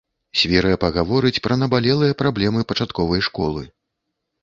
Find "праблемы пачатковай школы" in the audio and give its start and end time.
2.25-3.63